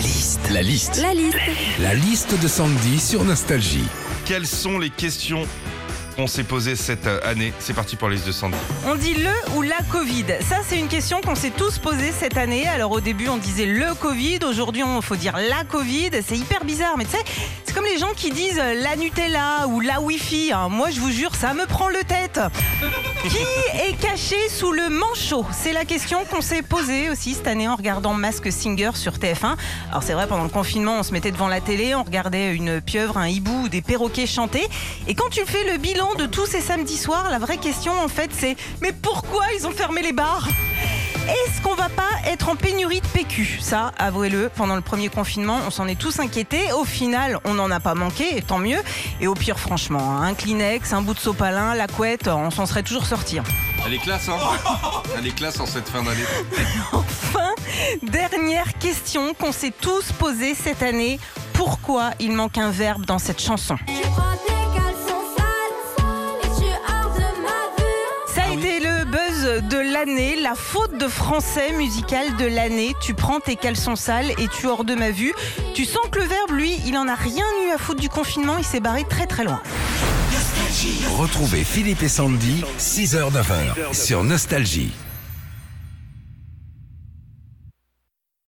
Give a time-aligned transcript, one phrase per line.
[0.00, 0.50] La liste.
[0.50, 0.96] La liste.
[1.02, 1.38] La liste.
[1.78, 3.84] La liste de Sandy sur Nostalgie.
[4.24, 5.46] Quelles sont les questions
[6.16, 7.52] qu'on s'est posées cette euh, année?
[7.58, 8.56] C'est parti pour la liste de Sandy.
[8.86, 12.38] On dit le ou la Covid Ça, c'est une question qu'on s'est tous posée cette
[12.38, 12.66] année.
[12.66, 14.38] Alors, au début, on disait le Covid.
[14.48, 16.12] Aujourd'hui, il faut dire la Covid.
[16.26, 19.78] C'est hyper bizarre, mais tu sais, c'est comme les gens qui disent la Nutella ou
[19.78, 20.52] la Wi-Fi.
[20.52, 20.68] hein.
[20.68, 22.40] Moi, je vous jure, ça me prend le tête.
[23.22, 23.36] Qui
[23.86, 25.46] est caché sous le manchot?
[25.52, 29.54] C'est la question qu'on s'est posée aussi cette année en regardant Mask Singer sur TF1.
[29.90, 32.80] Alors c'est vrai, pendant le confinement, on se mettait devant la télé, on regardait une
[32.80, 34.66] pieuvre, un hibou ou des perroquets chanter.
[35.06, 38.08] Et quand tu fais le bilan de tous ces samedis soirs, la vraie question en
[38.08, 40.48] fait c'est mais pourquoi ils ont fermé les bars?
[42.30, 46.20] Être en pénurie de PQ Ça, avouez-le, pendant le premier confinement, on s'en est tous
[46.20, 46.72] inquiétés.
[46.72, 48.78] Au final, on n'en a pas manqué, et tant mieux.
[49.20, 52.66] Et au pire, franchement, hein, un Kleenex, un bout de sopalin, la couette, on s'en
[52.66, 53.38] serait toujours sorti.
[53.38, 53.44] hein.
[53.84, 54.36] Elle est classe, hein
[55.18, 56.24] Elle est classe en cette fin d'année.
[56.92, 57.50] Enfin,
[58.02, 61.18] dernière question qu'on s'est tous posée cette année.
[61.54, 63.76] Pourquoi il manque un verbe dans cette chanson?
[69.62, 72.94] De l'année, la faute de français musical de l'année.
[73.00, 75.32] Tu prends tes caleçons sales et tu hors de ma vue.
[75.74, 78.56] Tu sens que le verbe, lui, il en a rien eu à foutre du confinement.
[78.58, 79.60] Il s'est barré très très loin.
[81.16, 84.92] Retrouvez Philippe et Sandy, 6h-9h sur Nostalgie.